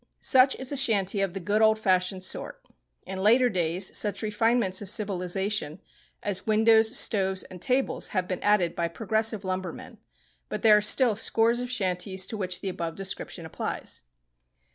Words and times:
Such 0.19 0.55
is 0.55 0.71
a 0.71 0.75
shanty 0.77 1.21
of 1.21 1.33
the 1.35 1.39
good 1.39 1.61
old 1.61 1.77
fashioned 1.77 2.23
sort. 2.23 2.65
In 3.05 3.21
later 3.21 3.49
days 3.49 3.95
such 3.95 4.23
refinements 4.23 4.81
of 4.81 4.89
civilization 4.89 5.79
as 6.23 6.47
windows, 6.47 6.97
stoves, 6.97 7.43
and 7.43 7.61
tables 7.61 8.07
have 8.07 8.27
been 8.27 8.41
added 8.41 8.75
by 8.75 8.87
progressive 8.87 9.45
lumbermen, 9.45 9.99
but 10.49 10.63
there 10.63 10.75
are 10.75 10.81
still 10.81 11.15
scores 11.15 11.59
of 11.59 11.69
shanties 11.69 12.25
to 12.25 12.35
which 12.35 12.61
the 12.61 12.67
above 12.69 12.95
description 12.95 13.45
applies. 13.45 14.01